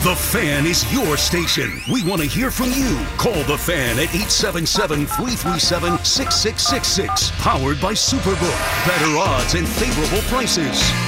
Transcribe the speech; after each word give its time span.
The 0.00 0.14
Fan 0.14 0.64
is 0.64 0.90
your 0.92 1.16
station. 1.16 1.82
We 1.90 2.04
want 2.04 2.22
to 2.22 2.28
hear 2.28 2.52
from 2.52 2.70
you. 2.70 3.04
Call 3.16 3.42
the 3.44 3.58
Fan 3.58 3.98
at 3.98 4.14
877 4.14 5.06
337 5.06 6.04
6666. 6.04 7.32
Powered 7.42 7.80
by 7.80 7.94
Superbook. 7.94 8.86
Better 8.86 9.18
odds 9.18 9.54
and 9.54 9.68
favorable 9.68 10.22
prices. 10.28 11.07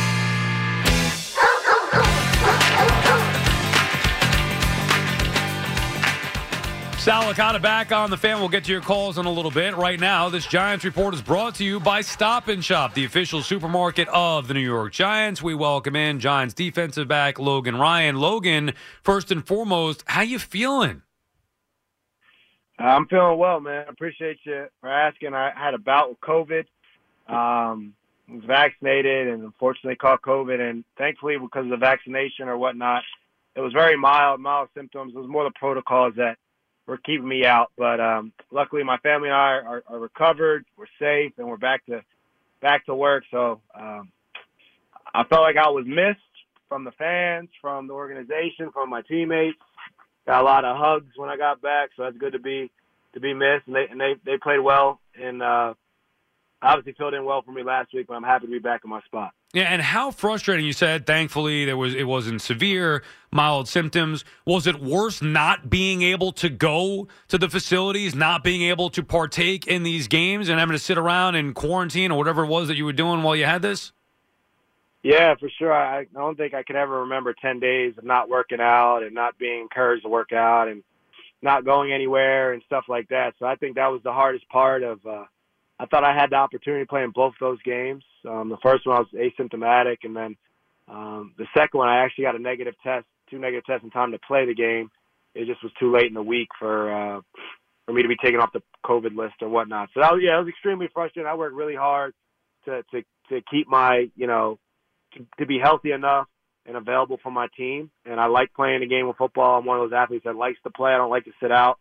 Sal 7.00 7.22
Licata 7.32 7.62
back 7.62 7.92
on 7.92 8.10
the 8.10 8.16
fan. 8.18 8.40
We'll 8.40 8.50
get 8.50 8.64
to 8.64 8.72
your 8.72 8.82
calls 8.82 9.16
in 9.16 9.24
a 9.24 9.32
little 9.32 9.50
bit. 9.50 9.74
Right 9.74 9.98
now, 9.98 10.28
this 10.28 10.46
Giants 10.46 10.84
report 10.84 11.14
is 11.14 11.22
brought 11.22 11.54
to 11.54 11.64
you 11.64 11.80
by 11.80 12.02
Stop 12.02 12.48
and 12.48 12.62
Shop, 12.62 12.92
the 12.92 13.06
official 13.06 13.40
supermarket 13.40 14.06
of 14.08 14.48
the 14.48 14.52
New 14.52 14.60
York 14.60 14.92
Giants. 14.92 15.42
We 15.42 15.54
welcome 15.54 15.96
in 15.96 16.20
Giants 16.20 16.52
defensive 16.52 17.08
back 17.08 17.38
Logan 17.38 17.76
Ryan. 17.76 18.16
Logan, 18.16 18.74
first 19.02 19.32
and 19.32 19.46
foremost, 19.46 20.04
how 20.08 20.20
you 20.20 20.38
feeling? 20.38 21.00
I'm 22.78 23.06
feeling 23.06 23.38
well, 23.38 23.60
man. 23.60 23.86
I 23.88 23.90
appreciate 23.90 24.36
you 24.44 24.66
for 24.82 24.90
asking. 24.90 25.32
I 25.32 25.52
had 25.56 25.72
a 25.72 25.78
bout 25.78 26.10
with 26.10 26.20
COVID. 26.20 26.66
Um, 27.34 27.94
was 28.28 28.44
vaccinated 28.44 29.28
and 29.28 29.42
unfortunately 29.42 29.96
caught 29.96 30.20
COVID. 30.20 30.60
And 30.60 30.84
thankfully, 30.98 31.38
because 31.38 31.64
of 31.64 31.70
the 31.70 31.78
vaccination 31.78 32.46
or 32.46 32.58
whatnot, 32.58 33.04
it 33.56 33.60
was 33.60 33.72
very 33.72 33.96
mild, 33.96 34.38
mild 34.40 34.68
symptoms. 34.76 35.14
It 35.14 35.18
was 35.18 35.30
more 35.30 35.44
the 35.44 35.50
protocols 35.58 36.12
that 36.16 36.36
were 36.90 36.98
keeping 36.98 37.28
me 37.28 37.46
out. 37.46 37.70
But 37.78 38.00
um, 38.00 38.32
luckily, 38.50 38.82
my 38.82 38.98
family 38.98 39.28
and 39.28 39.36
I 39.36 39.52
are, 39.52 39.84
are 39.86 39.98
recovered. 39.98 40.64
We're 40.76 40.86
safe, 40.98 41.32
and 41.38 41.46
we're 41.48 41.56
back 41.56 41.86
to 41.86 42.02
back 42.60 42.84
to 42.86 42.94
work. 42.94 43.24
So 43.30 43.60
um, 43.78 44.10
I 45.14 45.24
felt 45.24 45.42
like 45.42 45.56
I 45.56 45.70
was 45.70 45.84
missed 45.86 46.20
from 46.68 46.84
the 46.84 46.90
fans, 46.92 47.48
from 47.60 47.86
the 47.86 47.94
organization, 47.94 48.70
from 48.72 48.90
my 48.90 49.02
teammates. 49.02 49.56
Got 50.26 50.42
a 50.42 50.44
lot 50.44 50.64
of 50.64 50.76
hugs 50.76 51.12
when 51.16 51.30
I 51.30 51.36
got 51.36 51.62
back, 51.62 51.90
so 51.96 52.02
that's 52.02 52.18
good 52.18 52.32
to 52.32 52.40
be 52.40 52.70
to 53.14 53.20
be 53.20 53.32
missed. 53.32 53.66
And 53.66 53.76
they 53.76 53.86
and 53.88 54.00
they 54.00 54.14
they 54.26 54.36
played 54.36 54.60
well, 54.60 55.00
and 55.14 55.42
uh, 55.42 55.74
obviously 56.60 56.94
filled 56.98 57.14
in 57.14 57.24
well 57.24 57.42
for 57.42 57.52
me 57.52 57.62
last 57.62 57.94
week. 57.94 58.08
But 58.08 58.14
I'm 58.14 58.24
happy 58.24 58.46
to 58.46 58.52
be 58.52 58.58
back 58.58 58.82
in 58.84 58.90
my 58.90 59.00
spot. 59.02 59.30
Yeah, 59.52 59.64
and 59.64 59.82
how 59.82 60.12
frustrating 60.12 60.64
you 60.64 60.72
said. 60.72 61.06
Thankfully, 61.06 61.64
there 61.64 61.76
was 61.76 61.92
it 61.92 62.04
wasn't 62.04 62.40
severe, 62.40 63.02
mild 63.32 63.66
symptoms. 63.66 64.24
Was 64.44 64.68
it 64.68 64.80
worse 64.80 65.20
not 65.20 65.68
being 65.68 66.02
able 66.02 66.30
to 66.34 66.48
go 66.48 67.08
to 67.26 67.36
the 67.36 67.48
facilities, 67.48 68.14
not 68.14 68.44
being 68.44 68.62
able 68.62 68.90
to 68.90 69.02
partake 69.02 69.66
in 69.66 69.82
these 69.82 70.06
games, 70.06 70.48
and 70.48 70.60
having 70.60 70.74
to 70.74 70.78
sit 70.78 70.96
around 70.96 71.34
in 71.34 71.52
quarantine 71.52 72.12
or 72.12 72.18
whatever 72.18 72.44
it 72.44 72.46
was 72.46 72.68
that 72.68 72.76
you 72.76 72.84
were 72.84 72.92
doing 72.92 73.24
while 73.24 73.34
you 73.34 73.44
had 73.44 73.60
this? 73.60 73.90
Yeah, 75.02 75.34
for 75.34 75.50
sure. 75.58 75.72
I, 75.72 76.00
I 76.00 76.04
don't 76.14 76.36
think 76.36 76.54
I 76.54 76.62
could 76.62 76.76
ever 76.76 77.00
remember 77.00 77.34
ten 77.34 77.58
days 77.58 77.94
of 77.98 78.04
not 78.04 78.28
working 78.28 78.60
out 78.60 79.02
and 79.02 79.14
not 79.14 79.36
being 79.36 79.62
encouraged 79.62 80.04
to 80.04 80.08
work 80.08 80.32
out 80.32 80.68
and 80.68 80.84
not 81.42 81.64
going 81.64 81.92
anywhere 81.92 82.52
and 82.52 82.62
stuff 82.66 82.84
like 82.88 83.08
that. 83.08 83.34
So 83.40 83.46
I 83.46 83.56
think 83.56 83.74
that 83.74 83.88
was 83.88 84.02
the 84.04 84.12
hardest 84.12 84.48
part 84.48 84.84
of. 84.84 85.04
Uh, 85.04 85.24
I 85.80 85.86
thought 85.86 86.04
I 86.04 86.14
had 86.14 86.30
the 86.30 86.36
opportunity 86.36 86.84
to 86.84 86.88
play 86.88 87.02
in 87.02 87.10
both 87.10 87.32
those 87.40 87.60
games. 87.62 88.04
Um, 88.28 88.50
the 88.50 88.58
first 88.62 88.86
one 88.86 88.96
I 88.96 89.00
was 89.00 89.08
asymptomatic, 89.14 89.98
and 90.02 90.14
then 90.14 90.36
um, 90.86 91.34
the 91.38 91.46
second 91.56 91.78
one 91.78 91.88
I 91.88 92.04
actually 92.04 92.24
got 92.24 92.36
a 92.36 92.38
negative 92.38 92.74
test, 92.82 93.06
two 93.30 93.38
negative 93.38 93.64
tests 93.64 93.82
in 93.82 93.90
time 93.90 94.12
to 94.12 94.18
play 94.18 94.44
the 94.44 94.54
game. 94.54 94.90
It 95.34 95.46
just 95.46 95.62
was 95.62 95.72
too 95.80 95.90
late 95.90 96.06
in 96.06 96.14
the 96.14 96.22
week 96.22 96.48
for 96.58 96.92
uh, 96.92 97.20
for 97.86 97.94
me 97.94 98.02
to 98.02 98.08
be 98.08 98.16
taken 98.16 98.40
off 98.40 98.52
the 98.52 98.62
COVID 98.84 99.16
list 99.16 99.36
or 99.40 99.48
whatnot. 99.48 99.88
So 99.94 100.00
that 100.00 100.12
was, 100.12 100.20
yeah, 100.22 100.36
it 100.36 100.40
was 100.40 100.48
extremely 100.48 100.88
frustrating. 100.92 101.30
I 101.30 101.34
worked 101.34 101.54
really 101.54 101.76
hard 101.76 102.12
to 102.66 102.82
to 102.90 103.02
to 103.30 103.40
keep 103.50 103.66
my 103.66 104.10
you 104.16 104.26
know 104.26 104.58
to, 105.14 105.26
to 105.38 105.46
be 105.46 105.58
healthy 105.58 105.92
enough 105.92 106.26
and 106.66 106.76
available 106.76 107.18
for 107.22 107.32
my 107.32 107.48
team. 107.56 107.90
And 108.04 108.20
I 108.20 108.26
like 108.26 108.52
playing 108.52 108.82
a 108.82 108.86
game 108.86 109.06
of 109.06 109.16
football. 109.16 109.58
I'm 109.58 109.64
one 109.64 109.80
of 109.80 109.88
those 109.88 109.96
athletes 109.96 110.24
that 110.26 110.36
likes 110.36 110.58
to 110.64 110.70
play. 110.70 110.92
I 110.92 110.98
don't 110.98 111.10
like 111.10 111.24
to 111.24 111.32
sit 111.40 111.50
out. 111.50 111.78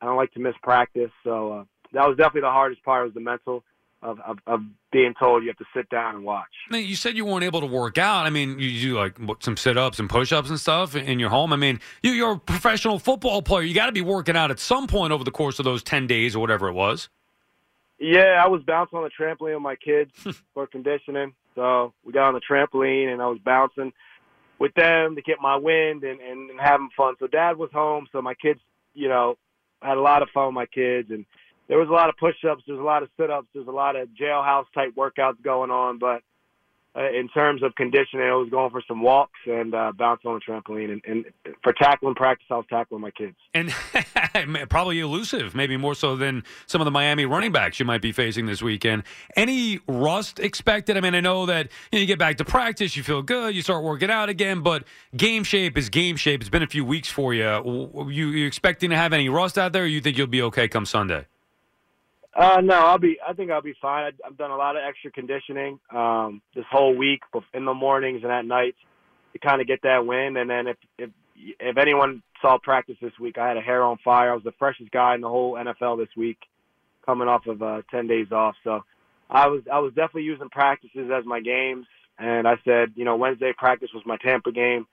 I 0.00 0.06
don't 0.06 0.16
like 0.16 0.32
to 0.32 0.40
miss 0.40 0.54
practice. 0.62 1.10
So 1.24 1.52
uh, 1.52 1.64
that 1.92 2.06
was 2.06 2.16
definitely 2.16 2.42
the 2.42 2.50
hardest 2.50 2.82
part 2.84 3.04
was 3.04 3.14
the 3.14 3.20
mental 3.20 3.64
of, 4.02 4.18
of, 4.20 4.38
of 4.46 4.60
being 4.92 5.14
told 5.18 5.42
you 5.42 5.50
have 5.50 5.58
to 5.58 5.64
sit 5.74 5.88
down 5.90 6.14
and 6.14 6.24
watch. 6.24 6.48
you 6.70 6.96
said 6.96 7.16
you 7.16 7.24
weren't 7.24 7.44
able 7.44 7.60
to 7.60 7.66
work 7.66 7.98
out. 7.98 8.26
I 8.26 8.30
mean, 8.30 8.58
you 8.58 8.80
do 8.80 8.98
like 8.98 9.16
some 9.40 9.56
sit 9.56 9.76
ups 9.76 9.98
and 9.98 10.08
push 10.08 10.32
ups 10.32 10.48
and 10.48 10.58
stuff 10.58 10.96
in 10.96 11.18
your 11.18 11.28
home. 11.28 11.52
I 11.52 11.56
mean, 11.56 11.80
you, 12.02 12.12
you're 12.12 12.32
a 12.32 12.38
professional 12.38 12.98
football 12.98 13.42
player. 13.42 13.62
You 13.62 13.74
got 13.74 13.86
to 13.86 13.92
be 13.92 14.00
working 14.00 14.36
out 14.36 14.50
at 14.50 14.58
some 14.58 14.86
point 14.86 15.12
over 15.12 15.22
the 15.22 15.30
course 15.30 15.58
of 15.58 15.64
those 15.64 15.82
10 15.82 16.06
days 16.06 16.34
or 16.34 16.40
whatever 16.40 16.68
it 16.68 16.72
was. 16.72 17.08
Yeah, 17.98 18.42
I 18.42 18.48
was 18.48 18.62
bouncing 18.62 18.98
on 18.98 19.04
the 19.04 19.10
trampoline 19.10 19.54
with 19.54 19.62
my 19.62 19.76
kids 19.76 20.12
for 20.54 20.66
conditioning. 20.66 21.34
So 21.54 21.92
we 22.04 22.12
got 22.12 22.28
on 22.28 22.34
the 22.34 22.40
trampoline 22.40 23.12
and 23.12 23.20
I 23.20 23.26
was 23.26 23.38
bouncing 23.44 23.92
with 24.58 24.72
them 24.74 25.16
to 25.16 25.22
get 25.22 25.40
my 25.40 25.56
wind 25.56 26.04
and, 26.04 26.20
and, 26.20 26.50
and 26.50 26.60
having 26.60 26.88
fun. 26.96 27.16
So 27.18 27.26
dad 27.26 27.58
was 27.58 27.70
home. 27.72 28.06
So 28.12 28.22
my 28.22 28.34
kids, 28.34 28.60
you 28.94 29.08
know, 29.08 29.36
had 29.82 29.98
a 29.98 30.00
lot 30.00 30.22
of 30.22 30.30
fun 30.30 30.46
with 30.46 30.54
my 30.54 30.66
kids 30.66 31.10
and 31.10 31.26
there 31.70 31.78
was 31.78 31.88
a 31.88 31.92
lot 31.92 32.08
of 32.08 32.16
push-ups, 32.16 32.64
there's 32.66 32.80
a 32.80 32.82
lot 32.82 33.04
of 33.04 33.08
sit-ups, 33.16 33.46
there's 33.54 33.68
a 33.68 33.70
lot 33.70 33.94
of 33.94 34.08
jailhouse 34.08 34.64
type 34.74 34.92
workouts 34.96 35.40
going 35.40 35.70
on. 35.70 36.00
But 36.00 36.22
uh, 36.96 37.08
in 37.16 37.28
terms 37.28 37.62
of 37.62 37.76
conditioning, 37.76 38.26
I 38.26 38.34
was 38.34 38.50
going 38.50 38.72
for 38.72 38.82
some 38.88 39.02
walks 39.02 39.38
and 39.46 39.72
uh, 39.72 39.92
bounce 39.96 40.22
on 40.26 40.34
the 40.34 40.40
trampoline. 40.40 40.90
And, 40.90 41.00
and 41.06 41.54
for 41.62 41.72
tackling 41.72 42.16
practice, 42.16 42.48
I 42.50 42.54
was 42.54 42.64
tackling 42.68 43.02
my 43.02 43.12
kids. 43.12 43.36
And 43.54 43.70
probably 44.68 44.98
elusive, 44.98 45.54
maybe 45.54 45.76
more 45.76 45.94
so 45.94 46.16
than 46.16 46.42
some 46.66 46.80
of 46.80 46.86
the 46.86 46.90
Miami 46.90 47.24
running 47.24 47.52
backs 47.52 47.78
you 47.78 47.86
might 47.86 48.02
be 48.02 48.10
facing 48.10 48.46
this 48.46 48.60
weekend. 48.60 49.04
Any 49.36 49.78
rust 49.86 50.40
expected? 50.40 50.96
I 50.96 51.00
mean, 51.00 51.14
I 51.14 51.20
know 51.20 51.46
that 51.46 51.66
you, 51.92 51.98
know, 51.98 52.00
you 52.00 52.06
get 52.06 52.18
back 52.18 52.38
to 52.38 52.44
practice, 52.44 52.96
you 52.96 53.04
feel 53.04 53.22
good, 53.22 53.54
you 53.54 53.62
start 53.62 53.84
working 53.84 54.10
out 54.10 54.28
again, 54.28 54.62
but 54.62 54.82
game 55.16 55.44
shape 55.44 55.78
is 55.78 55.88
game 55.88 56.16
shape. 56.16 56.40
It's 56.40 56.50
been 56.50 56.64
a 56.64 56.66
few 56.66 56.84
weeks 56.84 57.08
for 57.08 57.32
you. 57.32 58.08
You, 58.10 58.30
you 58.30 58.44
expecting 58.44 58.90
to 58.90 58.96
have 58.96 59.12
any 59.12 59.28
rust 59.28 59.56
out 59.56 59.72
there, 59.72 59.84
or 59.84 59.86
you 59.86 60.00
think 60.00 60.18
you'll 60.18 60.26
be 60.26 60.42
okay 60.42 60.66
come 60.66 60.84
Sunday? 60.84 61.26
Uh, 62.40 62.62
no, 62.62 62.74
I'll 62.74 62.98
be. 62.98 63.18
I 63.26 63.34
think 63.34 63.50
I'll 63.50 63.60
be 63.60 63.74
fine. 63.82 64.12
I've 64.24 64.38
done 64.38 64.50
a 64.50 64.56
lot 64.56 64.74
of 64.74 64.82
extra 64.82 65.10
conditioning 65.10 65.78
um, 65.94 66.40
this 66.54 66.64
whole 66.70 66.96
week, 66.96 67.20
in 67.52 67.66
the 67.66 67.74
mornings 67.74 68.22
and 68.22 68.32
at 68.32 68.46
night, 68.46 68.76
to 69.34 69.38
kind 69.38 69.60
of 69.60 69.66
get 69.66 69.82
that 69.82 70.06
win. 70.06 70.38
And 70.38 70.48
then 70.48 70.66
if 70.66 70.78
if 70.96 71.10
if 71.36 71.76
anyone 71.76 72.22
saw 72.40 72.56
practice 72.56 72.96
this 73.02 73.12
week, 73.20 73.36
I 73.36 73.46
had 73.46 73.58
a 73.58 73.60
hair 73.60 73.82
on 73.82 73.98
fire. 74.02 74.30
I 74.30 74.34
was 74.34 74.42
the 74.42 74.54
freshest 74.58 74.90
guy 74.90 75.14
in 75.14 75.20
the 75.20 75.28
whole 75.28 75.52
NFL 75.52 75.98
this 75.98 76.08
week, 76.16 76.38
coming 77.04 77.28
off 77.28 77.46
of 77.46 77.60
uh, 77.60 77.82
ten 77.90 78.06
days 78.06 78.32
off. 78.32 78.54
So 78.64 78.84
I 79.28 79.48
was 79.48 79.60
I 79.70 79.80
was 79.80 79.92
definitely 79.92 80.22
using 80.22 80.48
practices 80.48 81.10
as 81.14 81.26
my 81.26 81.40
games. 81.40 81.84
And 82.18 82.48
I 82.48 82.54
said, 82.64 82.92
you 82.96 83.04
know, 83.04 83.16
Wednesday 83.16 83.52
practice 83.56 83.90
was 83.92 84.02
my 84.06 84.16
Tampa 84.16 84.50
game 84.50 84.86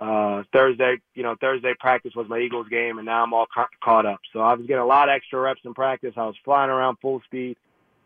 uh, 0.00 0.44
Thursday, 0.52 0.98
you 1.14 1.22
know, 1.22 1.34
Thursday 1.40 1.74
practice 1.78 2.12
was 2.14 2.28
my 2.28 2.38
Eagles 2.38 2.68
game, 2.68 2.98
and 2.98 3.06
now 3.06 3.24
I'm 3.24 3.32
all 3.32 3.46
ca- 3.52 3.68
caught 3.82 4.06
up. 4.06 4.20
So 4.32 4.40
I 4.40 4.54
was 4.54 4.66
getting 4.66 4.82
a 4.82 4.86
lot 4.86 5.08
of 5.08 5.14
extra 5.14 5.40
reps 5.40 5.60
in 5.64 5.74
practice. 5.74 6.14
I 6.16 6.26
was 6.26 6.36
flying 6.44 6.70
around 6.70 6.98
full 7.02 7.20
speed, 7.24 7.56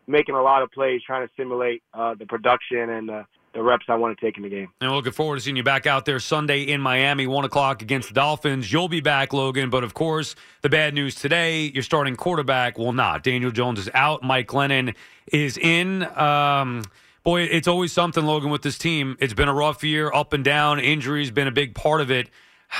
making 0.07 0.35
a 0.35 0.41
lot 0.41 0.63
of 0.63 0.71
plays, 0.71 1.01
trying 1.05 1.27
to 1.27 1.33
simulate 1.37 1.83
uh, 1.93 2.15
the 2.15 2.25
production 2.25 2.89
and 2.89 3.09
uh, 3.11 3.23
the 3.53 3.61
reps 3.61 3.85
I 3.87 3.95
want 3.95 4.17
to 4.17 4.25
take 4.25 4.37
in 4.37 4.43
the 4.43 4.49
game. 4.49 4.69
And 4.81 4.91
looking 4.91 5.11
forward 5.11 5.35
to 5.35 5.41
seeing 5.41 5.55
you 5.55 5.63
back 5.63 5.85
out 5.85 6.05
there 6.05 6.19
Sunday 6.19 6.63
in 6.63 6.81
Miami, 6.81 7.27
one 7.27 7.45
o'clock 7.45 7.83
against 7.83 8.07
the 8.07 8.15
Dolphins. 8.15 8.73
You'll 8.73 8.89
be 8.89 9.01
back, 9.01 9.31
Logan. 9.31 9.69
But 9.69 9.83
of 9.83 9.93
course, 9.93 10.35
the 10.63 10.69
bad 10.69 10.95
news 10.95 11.13
today: 11.13 11.65
your 11.65 11.83
starting 11.83 12.15
quarterback 12.15 12.79
will 12.79 12.93
not. 12.93 13.23
Daniel 13.23 13.51
Jones 13.51 13.77
is 13.77 13.89
out. 13.93 14.23
Mike 14.23 14.47
Glennon 14.47 14.95
is 15.31 15.57
in. 15.57 16.03
Um, 16.17 16.83
boy, 17.23 17.43
it's 17.43 17.67
always 17.67 17.91
something, 17.91 18.25
Logan, 18.25 18.49
with 18.49 18.61
this 18.61 18.77
team. 18.77 19.17
It's 19.19 19.33
been 19.33 19.49
a 19.49 19.53
rough 19.53 19.83
year, 19.83 20.11
up 20.13 20.33
and 20.33 20.43
down. 20.43 20.79
Injuries 20.79 21.31
been 21.31 21.47
a 21.47 21.51
big 21.51 21.75
part 21.75 22.01
of 22.01 22.11
it. 22.11 22.29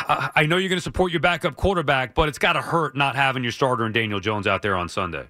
I 0.07 0.47
know 0.47 0.57
you're 0.57 0.69
going 0.69 0.77
to 0.77 0.83
support 0.83 1.11
your 1.11 1.21
backup 1.21 1.55
quarterback, 1.55 2.15
but 2.15 2.27
it's 2.27 2.39
got 2.39 2.53
to 2.53 2.61
hurt 2.61 2.95
not 2.95 3.15
having 3.15 3.43
your 3.43 3.51
starter 3.51 3.83
and 3.83 3.93
Daniel 3.93 4.19
Jones 4.19 4.47
out 4.47 4.63
there 4.63 4.75
on 4.75 4.89
Sunday. 4.89 5.27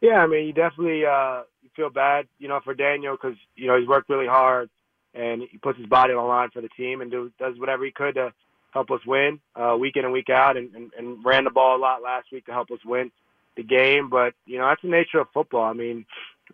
Yeah, 0.00 0.18
I 0.18 0.26
mean, 0.26 0.46
you 0.46 0.52
definitely 0.52 1.06
uh, 1.06 1.42
feel 1.74 1.88
bad, 1.88 2.28
you 2.38 2.46
know, 2.48 2.60
for 2.62 2.74
Daniel 2.74 3.16
because 3.16 3.38
you 3.56 3.66
know 3.66 3.78
he's 3.78 3.88
worked 3.88 4.10
really 4.10 4.26
hard 4.26 4.68
and 5.14 5.42
he 5.50 5.56
puts 5.58 5.78
his 5.78 5.86
body 5.86 6.12
on 6.12 6.22
the 6.22 6.28
line 6.28 6.50
for 6.50 6.60
the 6.60 6.68
team 6.68 7.00
and 7.00 7.10
do, 7.10 7.32
does 7.38 7.58
whatever 7.58 7.84
he 7.84 7.90
could 7.90 8.14
to 8.16 8.32
help 8.72 8.90
us 8.90 9.00
win 9.06 9.40
uh, 9.56 9.74
week 9.78 9.96
in 9.96 10.04
and 10.04 10.12
week 10.12 10.28
out, 10.28 10.56
and, 10.56 10.74
and, 10.74 10.92
and 10.96 11.24
ran 11.24 11.44
the 11.44 11.50
ball 11.50 11.76
a 11.76 11.80
lot 11.80 12.02
last 12.02 12.26
week 12.30 12.44
to 12.46 12.52
help 12.52 12.70
us 12.70 12.78
win 12.84 13.10
the 13.56 13.62
game. 13.62 14.10
But 14.10 14.34
you 14.44 14.58
know, 14.58 14.66
that's 14.66 14.82
the 14.82 14.88
nature 14.88 15.20
of 15.20 15.28
football. 15.32 15.64
I 15.64 15.72
mean, 15.72 16.04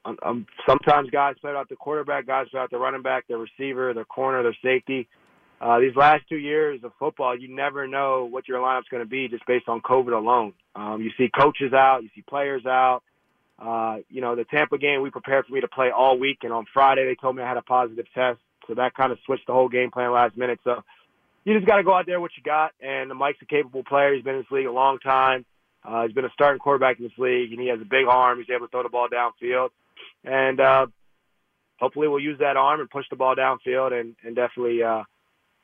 um, 0.05 0.19
um, 0.23 0.46
sometimes 0.67 1.11
guys 1.11 1.37
play 1.41 1.52
out 1.52 1.69
the 1.69 1.76
quarterback, 1.76 2.26
guys 2.26 2.46
play 2.50 2.61
out 2.61 2.70
the 2.70 2.79
running 2.79 3.02
back, 3.02 3.26
their 3.29 3.38
receiver, 3.38 3.94
their 3.94 4.05
corner, 4.05 4.43
their 4.43 4.56
safety. 4.62 5.08
Uh, 5.61 5.79
these 5.79 5.96
last 5.96 6.23
two 6.29 6.37
years 6.37 6.81
of 6.85 6.93
football, 6.99 7.38
you 7.38 7.55
never 7.55 7.87
know 7.87 8.29
what 8.31 8.46
your 8.49 8.61
lineup's 8.61 8.88
going 8.91 9.02
to 9.02 9.08
be 9.08 9.29
just 9.29 9.46
based 9.46 9.69
on 9.69 9.81
COVID 9.81 10.12
alone. 10.12 10.52
Um, 10.75 11.00
you 11.00 11.11
see 11.17 11.31
coaches 11.38 11.73
out, 11.73 12.02
you 12.02 12.11
see 12.14 12.23
players 12.23 12.67
out. 12.67 13.02
Uh, 13.58 13.99
you 14.11 14.20
know, 14.20 14.35
the 14.35 14.44
Tampa 14.44 14.79
game, 14.79 15.00
we 15.00 15.11
prepared 15.11 15.46
for 15.46 15.52
me 15.52 15.61
to 15.61 15.69
play 15.69 15.91
all 15.96 16.19
week, 16.19 16.38
and 16.43 16.52
on 16.52 16.67
Friday 16.75 17.05
they 17.05 17.14
told 17.14 17.37
me 17.37 17.43
I 17.43 17.49
had 17.49 17.56
a 17.56 17.62
positive 17.62 18.06
test, 18.12 18.41
so 18.67 18.75
that 18.75 18.94
kind 18.94 19.12
of 19.12 19.19
switched 19.25 19.46
the 19.46 19.52
whole 19.52 19.69
game 19.69 19.91
plan 19.91 20.12
last 20.12 20.37
minute. 20.37 20.58
So 20.64 20.82
you 21.44 21.55
just 21.55 21.67
got 21.67 21.76
to 21.76 21.85
go 21.85 21.94
out 21.94 22.06
there 22.06 22.20
what 22.20 22.32
you 22.37 22.43
got, 22.43 22.73
and 22.81 23.08
the 23.08 23.14
Mike's 23.14 23.38
a 23.43 23.46
capable 23.46 23.85
player. 23.85 24.12
He's 24.12 24.25
been 24.25 24.35
in 24.35 24.41
this 24.41 24.50
league 24.50 24.67
a 24.67 24.73
long 24.73 24.99
time. 24.99 25.46
Uh, 25.85 26.02
he's 26.02 26.12
been 26.12 26.25
a 26.25 26.32
starting 26.32 26.58
quarterback 26.58 26.99
in 26.99 27.05
this 27.05 27.17
league, 27.17 27.52
and 27.52 27.61
he 27.61 27.69
has 27.69 27.81
a 27.81 27.85
big 27.85 28.06
arm. 28.08 28.38
He's 28.38 28.50
able 28.50 28.67
to 28.67 28.70
throw 28.70 28.82
the 28.82 28.88
ball 28.88 29.08
downfield 29.08 29.69
and 30.25 30.61
uh, 30.61 30.87
hopefully 31.79 32.09
we'll 32.09 32.21
use 32.21 32.39
that 32.39 32.56
arm 32.56 32.81
and 32.81 32.91
push 32.91 33.06
the 33.11 33.17
ball 33.17 33.35
downfield 33.37 33.99
and 33.99 34.17
and 34.25 34.37
definitely 34.37 34.83
uh, 34.83 35.03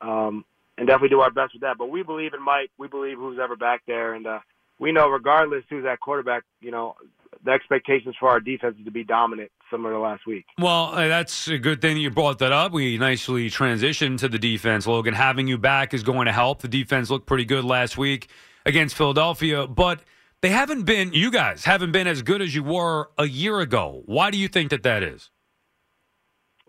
um, 0.01 0.45
and 0.79 0.87
definitely 0.87 1.11
do 1.11 1.21
our 1.21 1.31
best 1.31 1.55
with 1.55 1.63
that. 1.63 1.79
But 1.79 1.91
we 1.91 2.03
believe 2.03 2.35
in 2.35 2.43
Mike. 2.43 2.71
We 2.79 2.89
believe 2.89 3.19
who's 3.19 3.39
ever 3.43 3.57
back 3.57 3.83
there, 3.87 4.15
and 4.15 4.27
uh, 4.27 4.41
we 4.79 4.93
know 4.93 5.09
regardless 5.09 5.65
who's 5.69 5.85
at 5.85 6.01
quarterback, 6.01 6.45
you 6.61 6.71
know, 6.71 6.97
the 7.45 7.53
expectations 7.53 8.15
for 8.19 8.29
our 8.29 8.41
defense 8.41 8.77
is 8.79 8.85
to 8.85 8.91
be 8.91 9.05
dominant, 9.05 9.51
similar 9.71 9.93
to 9.93 9.99
last 9.99 10.27
week. 10.27 10.47
Well, 10.59 10.93
that's 10.93 11.49
a 11.49 11.59
good 11.59 11.81
thing 11.81 11.97
you 11.97 12.11
brought 12.11 12.39
that 12.41 12.53
up. 12.53 12.73
We 12.73 12.99
nicely 12.99 13.49
transitioned 13.51 14.19
to 14.19 14.29
the 14.29 14.39
defense, 14.39 14.87
Logan. 14.87 15.15
Having 15.15 15.49
you 15.49 15.59
back 15.59 15.95
is 15.95 16.03
going 16.03 16.27
to 16.27 16.33
help. 16.33 16.63
The 16.63 16.69
defense 16.69 17.11
looked 17.11 17.27
pretty 17.27 17.45
good 17.45 17.65
last 17.65 17.97
week 17.97 18.29
against 18.67 18.97
Philadelphia, 18.97 19.67
but 19.67 20.01
they 20.43 20.51
haven't 20.51 20.85
been. 20.85 21.13
You 21.13 21.31
guys 21.31 21.65
haven't 21.65 21.93
been 21.93 22.07
as 22.07 22.23
good 22.23 22.41
as 22.41 22.55
you 22.55 22.63
were 22.63 23.11
a 23.19 23.27
year 23.27 23.61
ago. 23.61 24.03
Why 24.07 24.31
do 24.31 24.39
you 24.39 24.49
think 24.49 24.71
that 24.71 24.83
that 24.83 25.03
is? 25.03 25.31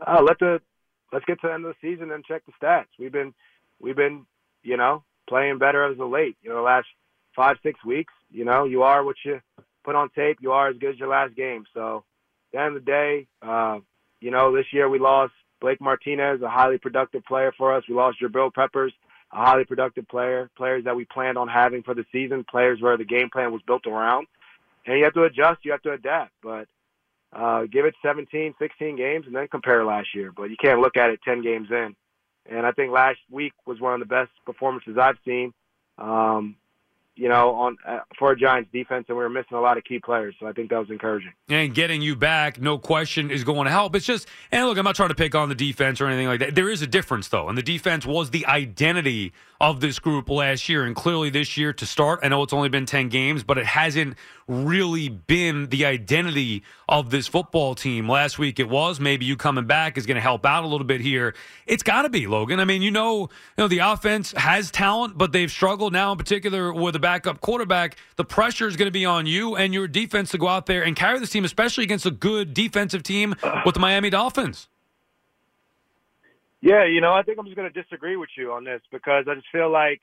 Uh, 0.06 0.22
let 0.22 0.40
the 0.40 0.62
let's 1.14 1.26
get 1.26 1.40
to 1.42 1.48
the 1.48 1.54
end 1.54 1.66
of 1.66 1.74
the 1.74 1.90
season 1.90 2.12
and 2.12 2.24
check 2.26 2.44
the 2.46 2.52
stats. 2.62 2.88
We've 3.00 3.12
been 3.12 3.34
we've 3.80 3.96
been 3.96 4.26
you 4.64 4.78
know 4.78 5.04
playing 5.30 5.58
better 5.58 5.86
as 5.86 6.00
of 6.00 6.10
late. 6.10 6.38
You 6.42 6.50
know, 6.50 6.58
the 6.58 6.62
last 6.62 6.88
five 7.36 7.58
six 7.64 7.84
weeks. 7.86 8.14
You 8.30 8.46
know, 8.46 8.66
you 8.66 8.84
are 8.84 9.04
what 9.04 9.16
you 9.24 9.40
put 9.84 9.96
on 9.96 10.10
tape. 10.10 10.38
You 10.42 10.52
are 10.52 10.70
as 10.70 10.78
good 10.78 10.92
as 10.92 11.00
your 11.00 11.10
last 11.10 11.36
game. 11.36 11.66
So 11.74 11.98
at 11.98 12.52
the 12.52 12.60
end 12.60 12.78
of 12.78 12.86
the 12.86 12.92
day, 12.92 13.28
uh, 13.42 13.80
you 14.20 14.32
know, 14.32 14.56
this 14.56 14.66
year 14.72 14.90
we 14.90 15.00
lost 15.00 15.34
Blake 15.60 15.82
Martinez, 15.82 16.42
a 16.42 16.50
highly 16.50 16.78
productive 16.78 17.24
player 17.26 17.54
for 17.58 17.76
us. 17.76 17.84
We 17.88 17.96
lost 17.96 18.18
Jabril 18.22 18.54
Peppers, 18.54 18.94
a 19.34 19.38
highly 19.38 19.66
productive 19.66 20.08
player, 20.08 20.50
players 20.58 20.84
that 20.86 20.96
we 20.96 21.06
planned 21.06 21.38
on 21.38 21.48
having 21.48 21.84
for 21.84 21.94
the 21.94 22.06
season, 22.12 22.46
players 22.50 22.82
where 22.82 22.98
the 22.98 23.06
game 23.06 23.30
plan 23.30 23.52
was 23.52 23.62
built 23.66 23.88
around. 23.88 24.28
And 24.86 24.98
you 24.98 25.04
have 25.04 25.14
to 25.14 25.24
adjust, 25.24 25.64
you 25.64 25.72
have 25.72 25.82
to 25.84 25.92
adapt. 25.92 26.32
But 26.42 26.68
uh, 27.34 27.64
give 27.72 27.86
it 27.86 27.96
17, 28.04 28.56
16 28.60 28.96
games 28.96 29.26
and 29.26 29.36
then 29.36 29.48
compare 29.48 29.86
last 29.86 30.10
year. 30.14 30.32
But 30.36 30.50
you 30.50 30.58
can't 30.62 30.82
look 30.82 30.98
at 30.98 31.12
it 31.12 31.22
10 31.24 31.42
games 31.42 31.68
in. 31.70 31.96
And 32.50 32.66
I 32.66 32.72
think 32.72 32.92
last 32.92 33.20
week 33.30 33.54
was 33.66 33.80
one 33.80 33.94
of 33.94 34.00
the 34.00 34.06
best 34.06 34.32
performances 34.46 34.98
I've 35.00 35.18
seen. 35.26 35.54
Um, 35.98 36.56
you 37.16 37.28
know, 37.28 37.54
on 37.56 37.78
uh, 37.88 38.00
for 38.18 38.32
a 38.32 38.38
Giants 38.38 38.70
defense, 38.72 39.06
and 39.10 39.18
we 39.18 39.24
were 39.24 39.30
missing 39.30 39.58
a 39.58 39.62
lot 39.62 39.78
of 39.78 39.84
key 39.84 40.00
players. 40.00 40.36
So 40.40 40.48
I 40.48 40.54
think 40.54 40.70
that 40.70 40.80
was 40.80 40.90
encouraging. 40.90 41.34
And 41.50 41.74
getting 41.74 42.02
you 42.02 42.16
back, 42.16 42.60
no 42.60 42.78
question, 42.78 43.30
is 43.30 43.44
going 43.44 43.66
to 43.66 43.72
help. 43.72 43.96
It's 43.96 44.06
just, 44.06 44.28
and 44.52 44.66
look, 44.66 44.78
I'm 44.78 44.86
not 44.86 44.96
trying 44.96 45.10
to 45.10 45.16
pick 45.16 45.36
on 45.36 45.50
the 45.50 45.56
defense 45.56 46.00
or 46.00 46.08
anything 46.08 46.28
like 46.28 46.40
that. 46.40 46.56
There 46.56 46.70
is 46.70 46.82
a 46.82 46.88
difference, 46.88 47.28
though, 47.28 47.50
and 47.50 47.58
the 47.58 47.64
defense 47.64 48.06
was 48.06 48.30
the 48.30 48.46
identity 48.46 49.34
of 49.60 49.80
this 49.80 50.00
group 50.00 50.28
last 50.30 50.68
year, 50.70 50.86
and 50.86 50.96
clearly 50.96 51.30
this 51.30 51.56
year 51.58 51.74
to 51.74 51.86
start. 51.86 52.22
I 52.24 52.30
know 52.30 52.42
it's 52.42 52.54
only 52.54 52.70
been 52.70 52.88
10 52.88 53.10
games, 53.10 53.44
but 53.44 53.60
it 53.60 53.66
hasn't 53.68 54.16
really 54.48 55.08
been 55.08 55.68
the 55.68 55.86
identity 55.86 56.64
of 56.90 57.12
this 57.12 57.28
football 57.28 57.76
team. 57.76 58.10
Last 58.10 58.40
week 58.40 58.60
it 58.60 58.68
was. 58.68 59.00
Maybe 59.00 59.26
you 59.26 59.38
coming 59.38 59.66
back 59.66 59.98
is 59.98 60.08
going 60.08 60.16
to 60.16 60.22
help 60.22 60.46
out 60.46 60.64
a 60.64 60.68
little 60.68 60.86
bit 60.86 61.00
here. 61.00 61.36
It's 61.68 61.84
got 61.84 62.02
to 62.02 62.10
be 62.10 62.26
Logan. 62.26 62.60
I 62.60 62.66
mean, 62.66 62.82
you 62.82 62.92
know, 62.92 63.22
you 63.22 63.30
know 63.60 63.68
the 63.68 63.80
offense 63.80 64.34
has 64.36 64.72
talent, 64.72 65.18
but 65.18 65.32
they've 65.32 65.52
struggled 65.52 65.94
now, 65.94 66.12
in 66.12 66.18
particular 66.18 66.74
with 66.74 66.96
a 66.96 67.00
backup 67.02 67.42
quarterback. 67.42 67.98
The 68.16 68.24
pressure 68.24 68.68
is 68.68 68.78
going 68.78 68.88
to 68.88 68.92
be 68.92 69.06
on 69.06 69.26
you 69.26 69.56
and 69.56 69.74
your 69.74 69.88
defense 69.88 70.32
to 70.32 70.38
go 70.38 70.48
out 70.48 70.68
there 70.68 70.84
and 70.84 70.96
carry 70.96 71.20
this 71.20 71.30
team, 71.30 71.44
especially 71.44 71.84
against 71.84 72.06
a 72.06 72.12
good 72.12 72.54
defensive 72.54 73.04
team 73.04 73.36
with 73.66 73.74
the 73.74 73.82
Miami 73.82 74.10
Dolphins. 74.10 74.70
Yeah, 76.62 76.86
you 76.86 77.02
know, 77.02 77.12
I 77.12 77.24
think 77.24 77.40
I'm 77.40 77.46
just 77.46 77.58
going 77.58 77.72
to 77.72 77.82
disagree 77.82 78.16
with 78.16 78.30
you 78.38 78.54
on 78.54 78.64
this 78.64 78.82
because 78.92 79.26
I 79.28 79.34
just 79.34 79.48
feel 79.52 79.72
like 79.72 80.00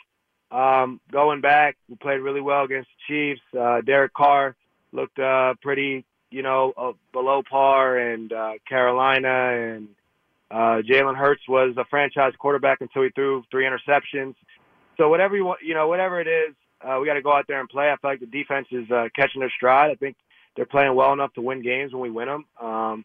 um, 0.51 1.01
going 1.11 1.41
back, 1.41 1.77
we 1.89 1.95
played 1.97 2.19
really 2.19 2.41
well 2.41 2.65
against 2.65 2.89
the 2.89 3.15
Chiefs. 3.15 3.43
Uh, 3.59 3.81
Derek 3.81 4.13
Carr 4.13 4.57
looked 4.93 5.19
uh, 5.19 5.55
pretty, 5.63 6.05
you 6.31 6.43
know, 6.43 6.73
uh, 6.77 6.93
below 7.13 7.43
par, 7.49 7.97
and 7.97 8.33
uh, 8.33 8.53
Carolina 8.69 9.75
and 9.75 9.89
uh, 10.51 10.83
Jalen 10.83 11.17
Hurts 11.17 11.43
was 11.49 11.77
a 11.77 11.85
franchise 11.85 12.33
quarterback 12.39 12.81
until 12.81 13.03
he 13.03 13.11
threw 13.11 13.45
three 13.51 13.67
interceptions. 13.67 14.35
So 14.97 15.09
whatever 15.09 15.37
you 15.37 15.45
want, 15.45 15.61
you 15.63 15.75
know, 15.75 15.87
whatever 15.87 16.21
it 16.21 16.27
is, 16.27 16.55
uh, 16.81 16.99
we 17.01 17.07
got 17.07 17.15
to 17.15 17.23
go 17.23 17.33
out 17.33 17.47
there 17.49 17.61
and 17.61 17.69
play. 17.69 17.91
I 17.91 17.97
feel 17.97 18.11
like 18.11 18.21
the 18.21 18.27
defense 18.27 18.69
is 18.71 18.91
uh, 18.91 19.09
catching 19.15 19.41
their 19.41 19.53
stride. 19.57 19.91
I 19.91 19.95
think 19.95 20.17
they're 20.57 20.67
playing 20.67 20.95
well 20.95 21.13
enough 21.13 21.33
to 21.35 21.41
win 21.41 21.63
games 21.63 21.93
when 21.93 22.03
we 22.03 22.11
win 22.11 22.29
them. 22.29 22.45
Um, 22.61 23.05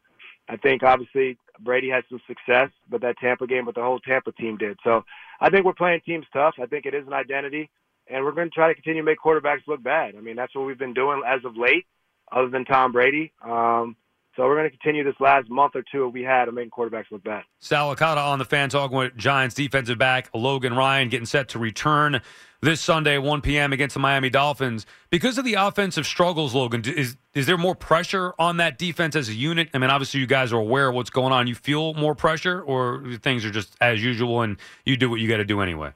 I 0.50 0.58
think 0.58 0.84
obviously 0.84 1.38
Brady 1.60 1.90
had 1.90 2.04
some 2.10 2.22
success, 2.28 2.70
but 2.90 3.02
that 3.02 3.18
Tampa 3.18 3.48
game, 3.48 3.66
but 3.66 3.76
the 3.76 3.82
whole 3.82 4.00
Tampa 4.00 4.32
team 4.34 4.58
did. 4.58 4.78
So 4.84 5.06
I 5.40 5.50
think 5.50 5.66
we're 5.66 5.74
playing 5.74 6.02
teams 6.06 6.26
tough. 6.34 6.56
I 6.62 6.66
think 6.66 6.86
it 6.86 6.94
is 6.94 7.08
an 7.08 7.14
identity, 7.14 7.70
and 8.08 8.24
we're 8.24 8.32
going 8.32 8.50
to 8.50 8.54
try 8.54 8.68
to 8.68 8.74
continue 8.74 9.02
to 9.02 9.06
make 9.06 9.20
quarterbacks 9.24 9.68
look 9.68 9.82
bad. 9.82 10.16
I 10.16 10.22
mean, 10.22 10.36
that's 10.36 10.54
what 10.56 10.66
we've 10.66 10.78
been 10.78 10.94
doing 10.94 11.22
as 11.26 11.46
of 11.46 11.56
late, 11.56 11.86
other 12.32 12.50
than 12.50 12.66
Tom 12.66 12.92
Brady. 12.92 13.32
Um, 13.44 13.96
so 14.36 14.44
we're 14.44 14.56
going 14.56 14.70
to 14.70 14.78
continue 14.78 15.04
this 15.04 15.20
last 15.20 15.50
month 15.50 15.76
or 15.76 15.84
two 15.92 16.08
we 16.10 16.24
had 16.24 16.48
of 16.48 16.54
making 16.54 16.72
quarterbacks 16.72 17.12
look 17.12 17.24
bad. 17.24 17.44
Sal 17.60 17.96
Licata 17.96 18.18
on 18.18 18.40
the 18.40 18.46
fan 18.46 18.70
talking 18.70 18.98
with 18.98 19.16
Giants 19.16 19.56
defensive 19.56 19.98
back 19.98 20.30
Logan 20.34 20.76
Ryan 20.76 21.10
getting 21.10 21.26
set 21.26 21.50
to 21.50 21.60
return 21.60 22.22
this 22.62 22.80
Sunday, 22.80 23.18
1 23.18 23.42
p.m. 23.42 23.74
against 23.74 23.94
the 23.94 24.00
Miami 24.00 24.30
Dolphins. 24.30 24.86
Because 25.10 25.38
of 25.38 25.46
the 25.46 25.56
offensive 25.56 26.08
struggles, 26.08 26.56
Logan, 26.56 26.84
is 26.86 27.18
is 27.36 27.46
there 27.46 27.58
more 27.58 27.76
pressure 27.76 28.34
on 28.40 28.58
that 28.58 28.78
defense 28.78 29.16
as 29.16 29.30
a 29.30 29.34
unit? 29.34 29.70
I 29.74 29.78
mean, 29.78 29.90
obviously 29.90 30.20
you 30.22 30.28
guys 30.28 30.54
are 30.54 30.60
aware 30.60 30.90
of 30.90 30.96
what's 30.96 31.10
going 31.10 31.34
on. 31.34 31.48
You 31.48 31.56
feel 31.56 31.94
more 31.94 32.16
pressure, 32.16 32.62
or 32.62 33.04
things 33.22 33.44
are 33.46 33.52
just 33.52 33.76
as 33.82 34.04
usual, 34.04 34.42
and 34.42 34.58
you 34.86 34.98
do 34.98 35.10
what 35.10 35.20
you 35.20 35.28
got 35.28 35.38
to 35.38 35.46
do 35.46 35.62
anyway. 35.62 35.92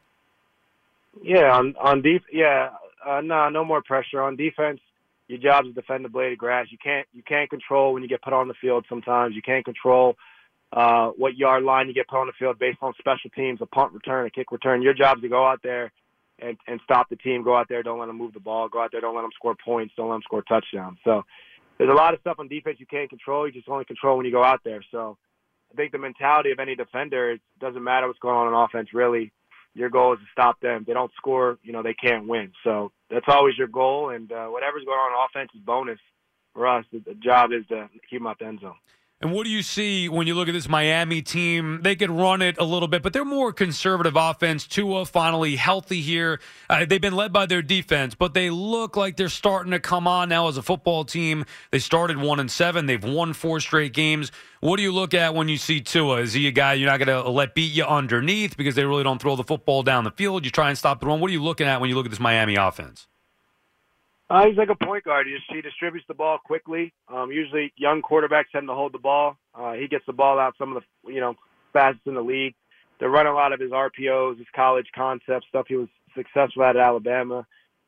Yeah, 1.23 1.55
on 1.55 1.75
on 1.79 2.01
def- 2.01 2.31
yeah, 2.31 2.69
uh, 3.05 3.21
no, 3.21 3.49
no 3.49 3.63
more 3.63 3.81
pressure 3.81 4.21
on 4.21 4.35
defense. 4.35 4.79
Your 5.27 5.39
job 5.39 5.65
is 5.65 5.73
to 5.73 5.81
defend 5.81 6.05
the 6.05 6.09
blade 6.09 6.31
of 6.31 6.37
grass. 6.37 6.67
You 6.69 6.77
can't 6.81 7.07
you 7.13 7.23
can't 7.23 7.49
control 7.49 7.93
when 7.93 8.03
you 8.03 8.09
get 8.09 8.21
put 8.21 8.33
on 8.33 8.47
the 8.47 8.53
field. 8.61 8.85
Sometimes 8.87 9.35
you 9.35 9.41
can't 9.41 9.65
control 9.65 10.15
uh, 10.71 11.09
what 11.17 11.37
yard 11.37 11.63
line 11.63 11.87
you 11.87 11.93
get 11.93 12.07
put 12.07 12.19
on 12.19 12.27
the 12.27 12.33
field 12.37 12.59
based 12.59 12.79
on 12.81 12.93
special 12.99 13.29
teams, 13.35 13.59
a 13.61 13.65
punt 13.65 13.93
return, 13.93 14.25
a 14.25 14.29
kick 14.29 14.51
return. 14.51 14.81
Your 14.81 14.93
job 14.93 15.17
is 15.17 15.23
to 15.23 15.29
go 15.29 15.45
out 15.45 15.59
there 15.63 15.91
and, 16.39 16.57
and 16.67 16.79
stop 16.83 17.09
the 17.09 17.15
team. 17.15 17.43
Go 17.43 17.55
out 17.55 17.67
there, 17.69 17.83
don't 17.83 17.99
let 17.99 18.07
them 18.07 18.17
move 18.17 18.33
the 18.33 18.39
ball. 18.39 18.69
Go 18.69 18.81
out 18.81 18.91
there, 18.91 19.01
don't 19.01 19.15
let 19.15 19.21
them 19.21 19.31
score 19.35 19.55
points. 19.63 19.93
Don't 19.95 20.09
let 20.09 20.15
them 20.15 20.21
score 20.23 20.43
touchdowns. 20.43 20.97
So 21.03 21.23
there's 21.77 21.89
a 21.89 21.93
lot 21.93 22.13
of 22.13 22.19
stuff 22.21 22.37
on 22.39 22.47
defense 22.47 22.77
you 22.79 22.85
can't 22.85 23.09
control. 23.09 23.47
You 23.47 23.53
just 23.53 23.69
only 23.69 23.85
control 23.85 24.17
when 24.17 24.25
you 24.25 24.31
go 24.31 24.43
out 24.43 24.61
there. 24.63 24.83
So 24.91 25.17
I 25.71 25.75
think 25.75 25.91
the 25.91 25.97
mentality 25.97 26.51
of 26.51 26.59
any 26.59 26.75
defender 26.75 27.31
it 27.31 27.41
doesn't 27.59 27.83
matter 27.83 28.07
what's 28.07 28.19
going 28.19 28.35
on 28.35 28.53
on 28.53 28.65
offense. 28.65 28.89
Really, 28.93 29.31
your 29.77 29.89
goal 29.89 30.13
is 30.13 30.19
to 30.19 30.25
stop 30.31 30.59
them. 30.59 30.81
If 30.81 30.87
they 30.87 30.93
don't 30.93 31.11
score, 31.15 31.57
you 31.63 31.71
know 31.71 31.83
they 31.83 31.93
can't 31.93 32.27
win. 32.27 32.51
So 32.63 32.91
that's 33.09 33.25
always 33.27 33.57
your 33.57 33.67
goal. 33.67 34.09
And 34.09 34.31
uh, 34.31 34.47
whatever's 34.47 34.83
going 34.83 34.97
on 34.97 35.27
offense 35.29 35.51
is 35.55 35.61
bonus 35.61 35.99
for 36.53 36.67
us. 36.67 36.85
The, 36.91 36.99
the 36.99 37.13
job 37.13 37.51
is 37.51 37.65
to 37.67 37.89
keep 38.09 38.19
them 38.19 38.27
out 38.27 38.39
the 38.39 38.45
end 38.45 38.59
zone. 38.61 38.75
And 39.19 39.31
what 39.31 39.45
do 39.45 39.49
you 39.49 39.63
see 39.63 40.07
when 40.09 40.27
you 40.27 40.35
look 40.35 40.47
at 40.47 40.51
this 40.51 40.69
Miami 40.69 41.23
team? 41.23 41.79
They 41.81 41.95
could 41.95 42.11
run 42.11 42.43
it 42.43 42.59
a 42.59 42.63
little 42.63 42.87
bit, 42.87 43.01
but 43.01 43.13
they're 43.13 43.25
more 43.25 43.51
conservative 43.51 44.15
offense. 44.15 44.67
Tua 44.67 45.05
finally 45.05 45.55
healthy 45.55 46.01
here. 46.01 46.39
Uh, 46.69 46.85
they've 46.85 47.01
been 47.01 47.15
led 47.15 47.33
by 47.33 47.47
their 47.47 47.63
defense, 47.63 48.13
but 48.13 48.35
they 48.35 48.51
look 48.51 48.95
like 48.95 49.17
they're 49.17 49.27
starting 49.27 49.71
to 49.71 49.79
come 49.79 50.07
on 50.07 50.29
now 50.29 50.49
as 50.49 50.57
a 50.57 50.61
football 50.61 51.03
team. 51.03 51.45
They 51.71 51.79
started 51.79 52.17
one 52.17 52.39
and 52.39 52.51
seven. 52.51 52.85
They've 52.85 53.03
won 53.03 53.33
four 53.33 53.59
straight 53.59 53.93
games. 53.93 54.31
What 54.59 54.77
do 54.77 54.83
you 54.83 54.91
look 54.91 55.15
at 55.15 55.33
when 55.33 55.49
you 55.49 55.57
see 55.57 55.81
Tua? 55.81 56.17
Is 56.17 56.33
he 56.33 56.47
a 56.47 56.51
guy 56.51 56.73
you're 56.75 56.89
not 56.89 56.99
going 56.99 57.23
to 57.23 57.27
let 57.27 57.55
beat 57.55 57.73
you 57.73 57.85
underneath 57.85 58.55
because 58.55 58.75
they 58.75 58.85
really 58.85 59.03
don't 59.03 59.19
throw 59.19 59.35
the 59.35 59.43
football 59.43 59.81
down 59.81 60.03
the 60.03 60.11
field? 60.11 60.45
You 60.45 60.51
try 60.51 60.69
and 60.69 60.77
stop 60.77 60.99
the 60.99 61.07
run. 61.07 61.19
What 61.19 61.31
are 61.31 61.33
you 61.33 61.43
looking 61.43 61.65
at 61.65 61.81
when 61.81 61.89
you 61.89 61.95
look 61.95 62.05
at 62.05 62.11
this 62.11 62.19
Miami 62.19 62.53
offense? 62.53 63.07
Uh, 64.29 64.45
he's 64.45 64.57
like 64.57 64.69
a 64.69 64.85
point 64.85 65.05
guard. 65.05 65.25
He, 65.25 65.33
just, 65.33 65.45
he 65.49 65.61
distributes 65.61 66.05
the 66.07 66.13
ball 66.13 66.37
quickly. 66.43 66.93
Um, 67.07 67.31
usually, 67.31 67.71
young 67.77 68.01
quarterbacks 68.01 68.51
tend 68.51 68.67
to 68.67 68.73
hold 68.73 68.93
the 68.93 68.99
ball. 68.99 69.37
Uh, 69.55 69.73
he 69.73 69.87
gets 69.87 70.05
the 70.05 70.13
ball 70.13 70.37
out 70.37 70.55
some 70.57 70.75
of 70.75 70.83
the 70.83 71.13
you 71.13 71.21
know 71.21 71.35
fastest 71.71 72.07
in 72.07 72.15
the 72.15 72.21
league. 72.21 72.53
They 72.99 73.05
run 73.05 73.27
a 73.27 73.33
lot 73.33 73.53
of 73.53 73.59
his 73.59 73.71
RPOs, 73.71 74.37
his 74.37 74.47
college 74.55 74.87
concept 74.93 75.45
stuff. 75.47 75.65
He 75.69 75.75
was 75.75 75.87
successful 76.15 76.63
at, 76.63 76.75
Alabama. 76.75 77.45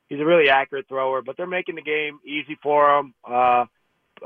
He's 0.07 0.19
a 0.19 0.25
really 0.25 0.49
accurate 0.49 0.87
thrower, 0.87 1.21
but 1.21 1.35
they're 1.35 1.47
making 1.47 1.75
the 1.75 1.81
game 1.81 2.19
easy 2.25 2.57
for 2.61 2.97
him, 2.97 3.13
uh, 3.29 3.65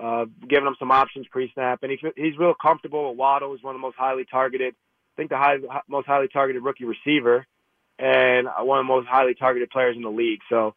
uh, 0.02 0.26
giving 0.48 0.68
him 0.68 0.76
some 0.80 0.92
options 0.92 1.26
pre-snap, 1.30 1.84
and 1.84 1.92
he, 1.92 1.98
he's 2.16 2.38
real 2.38 2.54
comfortable 2.54 3.10
with 3.10 3.18
Waddle. 3.18 3.54
He's 3.54 3.64
one 3.64 3.76
of 3.76 3.80
the 3.80 3.86
most 3.86 3.98
highly 3.98 4.26
targeted, 4.26 4.76
I 4.76 5.14
think 5.18 5.30
the 5.30 5.38
high, 5.38 5.58
most 5.88 6.06
highly 6.06 6.28
targeted 6.28 6.64
rookie 6.64 6.86
receiver, 6.86 7.46
and 8.00 8.48
one 8.60 8.80
of 8.80 8.86
the 8.86 8.94
most 8.94 9.08
highly 9.08 9.36
targeted 9.36 9.70
players 9.70 9.96
in 9.96 10.04
the 10.04 10.10
league. 10.10 10.40
So 10.50 10.74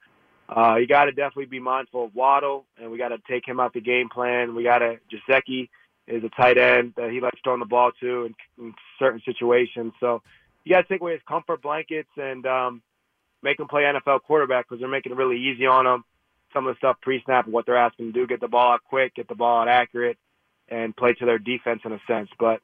uh, 0.48 0.76
you 0.76 0.86
got 0.86 1.06
to 1.06 1.12
definitely 1.12 1.46
be 1.46 1.60
mindful 1.60 2.04
of 2.04 2.14
Waddle, 2.14 2.66
and 2.80 2.90
we 2.90 2.98
got 2.98 3.08
to 3.08 3.18
take 3.28 3.46
him 3.46 3.58
out 3.58 3.72
the 3.72 3.80
game 3.80 4.08
plan. 4.08 4.54
We 4.54 4.62
got 4.62 4.78
to 4.78 4.98
Gesicki 5.12 5.68
is 6.06 6.22
a 6.22 6.28
tight 6.28 6.56
end 6.56 6.94
that 6.96 7.10
he 7.10 7.20
likes 7.20 7.38
throwing 7.42 7.60
the 7.60 7.66
ball 7.66 7.90
to 8.00 8.26
in, 8.26 8.34
in 8.58 8.74
certain 8.98 9.20
situations. 9.24 9.92
So 9.98 10.22
you 10.64 10.72
got 10.72 10.82
to 10.82 10.88
take 10.88 11.00
away 11.00 11.12
his 11.12 11.20
comfort 11.28 11.62
blankets 11.62 12.10
and 12.16 12.46
um, 12.46 12.82
make 13.42 13.58
him 13.58 13.66
play 13.66 13.82
NFL 13.82 14.22
quarterback 14.22 14.68
because 14.68 14.80
they're 14.80 14.88
making 14.88 15.12
it 15.12 15.18
really 15.18 15.38
easy 15.38 15.66
on 15.66 15.86
him. 15.86 16.04
Some 16.54 16.66
of 16.66 16.74
the 16.74 16.78
stuff 16.78 16.96
pre-snap, 17.02 17.48
what 17.48 17.66
they're 17.66 17.76
asking 17.76 18.06
to 18.06 18.12
do, 18.12 18.26
get 18.26 18.40
the 18.40 18.48
ball 18.48 18.72
out 18.72 18.84
quick, 18.84 19.16
get 19.16 19.28
the 19.28 19.34
ball 19.34 19.62
out 19.62 19.68
accurate, 19.68 20.16
and 20.68 20.96
play 20.96 21.12
to 21.14 21.26
their 21.26 21.38
defense 21.38 21.82
in 21.84 21.92
a 21.92 22.00
sense. 22.06 22.30
But 22.38 22.60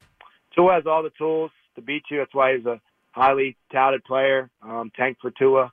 Tua 0.55 0.75
has 0.75 0.85
all 0.87 1.03
the 1.03 1.11
tools 1.17 1.51
to 1.75 1.81
beat 1.81 2.03
you. 2.09 2.19
That's 2.19 2.33
why 2.33 2.55
he's 2.55 2.65
a 2.65 2.79
highly 3.11 3.57
touted 3.73 4.05
player. 4.05 4.49
Um, 4.61 4.89
tank 4.95 5.17
for 5.21 5.31
Tua 5.31 5.71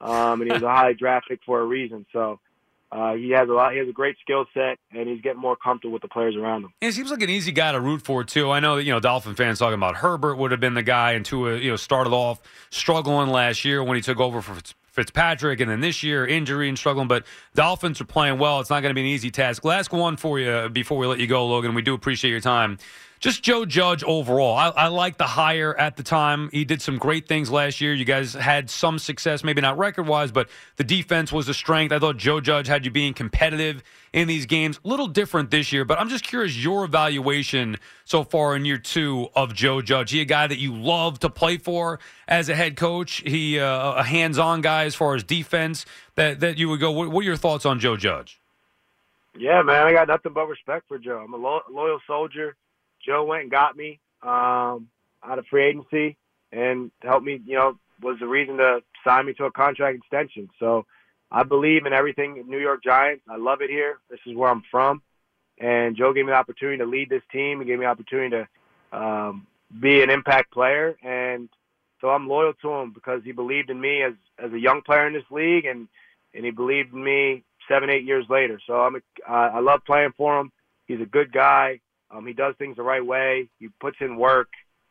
um, 0.00 0.40
and 0.40 0.50
he 0.50 0.54
was 0.54 0.62
a 0.62 0.68
high 0.68 0.92
draft 0.92 1.28
pick 1.28 1.40
for 1.44 1.60
a 1.60 1.64
reason. 1.64 2.06
So 2.12 2.40
uh, 2.90 3.14
he 3.14 3.30
has 3.30 3.48
a 3.48 3.52
lot. 3.52 3.72
He 3.72 3.78
has 3.78 3.88
a 3.88 3.92
great 3.92 4.16
skill 4.22 4.46
set, 4.54 4.78
and 4.92 5.08
he's 5.08 5.20
getting 5.20 5.40
more 5.40 5.56
comfortable 5.56 5.92
with 5.92 6.02
the 6.02 6.08
players 6.08 6.36
around 6.36 6.64
him. 6.64 6.72
And 6.80 6.88
it 6.88 6.94
seems 6.94 7.10
like 7.10 7.22
an 7.22 7.28
easy 7.28 7.52
guy 7.52 7.72
to 7.72 7.80
root 7.80 8.02
for 8.02 8.24
too. 8.24 8.50
I 8.50 8.60
know 8.60 8.76
that 8.76 8.84
you 8.84 8.92
know 8.92 9.00
Dolphin 9.00 9.34
fans 9.34 9.58
talking 9.58 9.74
about 9.74 9.96
Herbert 9.96 10.36
would 10.36 10.52
have 10.52 10.60
been 10.60 10.74
the 10.74 10.82
guy, 10.82 11.12
and 11.12 11.24
Tua 11.24 11.56
you 11.58 11.70
know 11.70 11.76
started 11.76 12.12
off 12.12 12.40
struggling 12.70 13.28
last 13.28 13.64
year 13.64 13.84
when 13.84 13.96
he 13.96 14.02
took 14.02 14.20
over 14.20 14.40
for 14.40 14.56
Fitzpatrick, 14.84 15.60
and 15.60 15.70
then 15.70 15.80
this 15.80 16.02
year 16.02 16.26
injury 16.26 16.68
and 16.68 16.78
struggling. 16.78 17.08
But 17.08 17.26
Dolphins 17.54 18.00
are 18.00 18.06
playing 18.06 18.38
well. 18.38 18.60
It's 18.60 18.70
not 18.70 18.80
going 18.80 18.90
to 18.90 18.94
be 18.94 19.02
an 19.02 19.06
easy 19.06 19.30
task. 19.30 19.64
Last 19.64 19.92
one 19.92 20.16
for 20.16 20.40
you 20.40 20.70
before 20.70 20.96
we 20.96 21.06
let 21.06 21.18
you 21.18 21.26
go, 21.26 21.46
Logan. 21.46 21.74
We 21.74 21.82
do 21.82 21.92
appreciate 21.92 22.30
your 22.30 22.40
time. 22.40 22.78
Just 23.20 23.42
Joe 23.42 23.64
Judge 23.64 24.04
overall. 24.04 24.56
I, 24.56 24.68
I 24.68 24.88
like 24.88 25.18
the 25.18 25.24
hire 25.24 25.76
at 25.76 25.96
the 25.96 26.04
time. 26.04 26.50
He 26.52 26.64
did 26.64 26.80
some 26.80 26.98
great 26.98 27.26
things 27.26 27.50
last 27.50 27.80
year. 27.80 27.92
You 27.92 28.04
guys 28.04 28.32
had 28.32 28.70
some 28.70 28.98
success, 28.98 29.42
maybe 29.42 29.60
not 29.60 29.76
record 29.76 30.06
wise, 30.06 30.30
but 30.30 30.48
the 30.76 30.84
defense 30.84 31.32
was 31.32 31.48
a 31.48 31.54
strength. 31.54 31.90
I 31.92 31.98
thought 31.98 32.16
Joe 32.16 32.40
Judge 32.40 32.68
had 32.68 32.84
you 32.84 32.92
being 32.92 33.14
competitive 33.14 33.82
in 34.12 34.28
these 34.28 34.46
games. 34.46 34.78
A 34.84 34.88
little 34.88 35.08
different 35.08 35.50
this 35.50 35.72
year, 35.72 35.84
but 35.84 35.98
I'm 35.98 36.08
just 36.08 36.24
curious 36.24 36.56
your 36.56 36.84
evaluation 36.84 37.78
so 38.04 38.22
far 38.22 38.54
in 38.54 38.64
year 38.64 38.78
two 38.78 39.28
of 39.34 39.52
Joe 39.52 39.82
Judge. 39.82 40.12
He 40.12 40.20
a 40.20 40.24
guy 40.24 40.46
that 40.46 40.58
you 40.58 40.74
love 40.74 41.18
to 41.20 41.28
play 41.28 41.58
for 41.58 41.98
as 42.28 42.48
a 42.48 42.54
head 42.54 42.76
coach. 42.76 43.22
He 43.26 43.58
uh, 43.58 43.94
a 43.94 44.04
hands-on 44.04 44.60
guy 44.60 44.84
as 44.84 44.94
far 44.94 45.16
as 45.16 45.24
defense. 45.24 45.84
That 46.14 46.40
that 46.40 46.58
you 46.58 46.68
would 46.68 46.80
go. 46.80 46.92
What, 46.92 47.08
what 47.08 47.20
are 47.22 47.24
your 47.24 47.36
thoughts 47.36 47.66
on 47.66 47.80
Joe 47.80 47.96
Judge? 47.96 48.40
Yeah, 49.36 49.62
man, 49.62 49.86
I 49.86 49.92
got 49.92 50.08
nothing 50.08 50.32
but 50.32 50.48
respect 50.48 50.88
for 50.88 50.98
Joe. 50.98 51.22
I'm 51.24 51.32
a 51.32 51.36
lo- 51.36 51.62
loyal 51.70 52.00
soldier. 52.06 52.56
Joe 53.04 53.24
went 53.24 53.42
and 53.42 53.50
got 53.50 53.76
me 53.76 54.00
um, 54.22 54.88
out 55.24 55.38
of 55.38 55.46
free 55.46 55.64
agency 55.64 56.16
and 56.52 56.90
helped 57.02 57.24
me. 57.24 57.40
You 57.44 57.56
know, 57.56 57.78
was 58.02 58.18
the 58.20 58.26
reason 58.26 58.58
to 58.58 58.80
sign 59.04 59.26
me 59.26 59.34
to 59.34 59.44
a 59.44 59.52
contract 59.52 59.98
extension. 59.98 60.48
So 60.58 60.86
I 61.30 61.42
believe 61.42 61.86
in 61.86 61.92
everything 61.92 62.42
New 62.48 62.58
York 62.58 62.82
Giants. 62.82 63.24
I 63.28 63.36
love 63.36 63.60
it 63.60 63.70
here. 63.70 63.98
This 64.10 64.20
is 64.26 64.36
where 64.36 64.50
I'm 64.50 64.62
from, 64.70 65.02
and 65.58 65.96
Joe 65.96 66.12
gave 66.12 66.24
me 66.24 66.32
the 66.32 66.36
opportunity 66.36 66.78
to 66.78 66.86
lead 66.86 67.10
this 67.10 67.22
team. 67.32 67.60
He 67.60 67.66
gave 67.66 67.78
me 67.78 67.84
the 67.84 67.90
opportunity 67.90 68.36
to 68.36 68.98
um, 68.98 69.46
be 69.80 70.02
an 70.02 70.10
impact 70.10 70.52
player, 70.52 70.96
and 71.02 71.48
so 72.00 72.08
I'm 72.08 72.28
loyal 72.28 72.54
to 72.62 72.70
him 72.70 72.92
because 72.92 73.22
he 73.24 73.32
believed 73.32 73.70
in 73.70 73.80
me 73.80 74.02
as 74.02 74.14
as 74.42 74.52
a 74.52 74.58
young 74.58 74.82
player 74.82 75.06
in 75.06 75.12
this 75.12 75.30
league, 75.30 75.66
and 75.66 75.88
and 76.34 76.44
he 76.44 76.50
believed 76.50 76.92
in 76.92 77.02
me 77.02 77.44
seven, 77.68 77.90
eight 77.90 78.04
years 78.04 78.24
later. 78.30 78.60
So 78.66 78.74
I'm 78.74 78.96
a, 78.96 79.30
I 79.30 79.60
love 79.60 79.80
playing 79.84 80.12
for 80.16 80.38
him. 80.40 80.52
He's 80.86 81.00
a 81.00 81.06
good 81.06 81.32
guy. 81.32 81.80
Um, 82.10 82.26
he 82.26 82.32
does 82.32 82.54
things 82.58 82.76
the 82.76 82.82
right 82.82 83.04
way. 83.04 83.48
He 83.58 83.68
puts 83.80 83.98
in 84.00 84.16
work. 84.16 84.48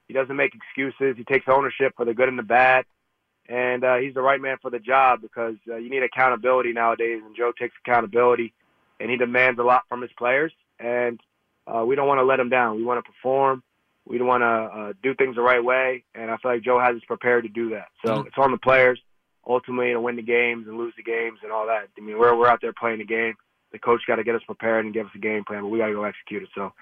He 0.07 0.13
doesn't 0.13 0.35
make 0.35 0.53
excuses. 0.55 1.17
He 1.17 1.23
takes 1.23 1.45
ownership 1.47 1.93
for 1.95 2.05
the 2.05 2.13
good 2.13 2.29
and 2.29 2.39
the 2.39 2.43
bad. 2.43 2.85
And 3.49 3.83
uh, 3.83 3.95
he's 3.97 4.13
the 4.13 4.21
right 4.21 4.39
man 4.39 4.57
for 4.61 4.69
the 4.69 4.79
job 4.79 5.21
because 5.21 5.55
uh, 5.69 5.77
you 5.77 5.89
need 5.89 6.03
accountability 6.03 6.73
nowadays. 6.73 7.21
And 7.25 7.35
Joe 7.35 7.51
takes 7.57 7.75
accountability, 7.85 8.53
and 8.99 9.09
he 9.09 9.17
demands 9.17 9.59
a 9.59 9.63
lot 9.63 9.83
from 9.89 10.01
his 10.01 10.11
players. 10.17 10.51
And 10.79 11.19
uh, 11.65 11.83
we 11.85 11.95
don't 11.95 12.07
want 12.07 12.19
to 12.19 12.25
let 12.25 12.39
him 12.39 12.49
down. 12.49 12.75
We 12.75 12.83
want 12.83 13.03
to 13.03 13.11
perform. 13.11 13.63
We 14.05 14.21
want 14.21 14.41
to 14.41 14.47
uh, 14.47 14.93
do 15.03 15.15
things 15.15 15.35
the 15.35 15.41
right 15.41 15.63
way. 15.63 16.03
And 16.15 16.29
I 16.31 16.37
feel 16.37 16.51
like 16.51 16.61
Joe 16.61 16.79
has 16.79 16.95
us 16.95 17.01
prepared 17.07 17.43
to 17.43 17.49
do 17.49 17.71
that. 17.71 17.87
So 18.05 18.13
mm-hmm. 18.13 18.27
it's 18.27 18.37
on 18.37 18.51
the 18.51 18.57
players 18.57 18.99
ultimately 19.47 19.93
to 19.93 20.01
win 20.01 20.17
the 20.17 20.21
games 20.21 20.67
and 20.67 20.77
lose 20.77 20.93
the 20.97 21.03
games 21.03 21.39
and 21.43 21.51
all 21.51 21.67
that. 21.67 21.87
I 21.97 22.01
mean, 22.01 22.17
we're 22.17 22.35
we're 22.35 22.47
out 22.47 22.59
there 22.61 22.73
playing 22.73 22.99
the 22.99 23.05
game. 23.05 23.35
The 23.71 23.79
coach 23.79 24.01
got 24.07 24.15
to 24.15 24.23
get 24.23 24.35
us 24.35 24.41
prepared 24.45 24.85
and 24.85 24.93
give 24.93 25.07
us 25.07 25.11
a 25.15 25.19
game 25.19 25.43
plan, 25.45 25.61
but 25.61 25.69
we 25.69 25.79
got 25.79 25.87
to 25.87 25.93
go 25.93 26.03
execute 26.03 26.43
it. 26.43 26.49
So 26.55 26.73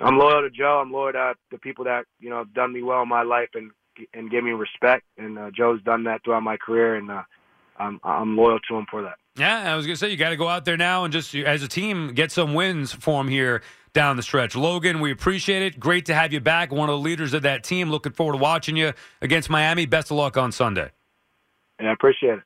I'm 0.00 0.18
loyal 0.18 0.42
to 0.42 0.50
Joe. 0.50 0.80
I'm 0.82 0.92
loyal 0.92 1.12
to 1.12 1.34
the 1.50 1.58
people 1.58 1.84
that 1.84 2.04
you 2.20 2.30
know 2.30 2.38
have 2.38 2.54
done 2.54 2.72
me 2.72 2.82
well 2.82 3.02
in 3.02 3.08
my 3.08 3.22
life 3.22 3.50
and 3.54 3.70
and 4.12 4.30
give 4.30 4.44
me 4.44 4.50
respect. 4.50 5.04
And 5.18 5.38
uh, 5.38 5.50
Joe's 5.56 5.82
done 5.82 6.04
that 6.04 6.24
throughout 6.24 6.42
my 6.42 6.56
career, 6.56 6.96
and 6.96 7.10
uh, 7.10 7.22
I'm 7.78 8.00
I'm 8.02 8.36
loyal 8.36 8.58
to 8.68 8.76
him 8.76 8.86
for 8.90 9.02
that. 9.02 9.16
Yeah, 9.36 9.72
I 9.72 9.76
was 9.76 9.86
gonna 9.86 9.96
say 9.96 10.10
you 10.10 10.16
got 10.16 10.30
to 10.30 10.36
go 10.36 10.48
out 10.48 10.64
there 10.64 10.76
now 10.76 11.04
and 11.04 11.12
just 11.12 11.34
as 11.34 11.62
a 11.62 11.68
team 11.68 12.14
get 12.14 12.30
some 12.30 12.54
wins 12.54 12.92
for 12.92 13.20
him 13.20 13.28
here 13.28 13.62
down 13.92 14.16
the 14.16 14.22
stretch. 14.22 14.54
Logan, 14.56 15.00
we 15.00 15.10
appreciate 15.10 15.62
it. 15.62 15.78
Great 15.78 16.06
to 16.06 16.14
have 16.14 16.32
you 16.32 16.40
back. 16.40 16.72
One 16.72 16.88
of 16.88 16.94
the 16.94 17.02
leaders 17.02 17.32
of 17.34 17.42
that 17.42 17.64
team. 17.64 17.90
Looking 17.90 18.12
forward 18.12 18.34
to 18.34 18.38
watching 18.38 18.76
you 18.76 18.92
against 19.22 19.50
Miami. 19.50 19.86
Best 19.86 20.10
of 20.10 20.16
luck 20.16 20.36
on 20.36 20.52
Sunday. 20.52 20.90
Yeah, 21.80 21.90
I 21.90 21.92
appreciate 21.92 22.38
it. 22.38 22.42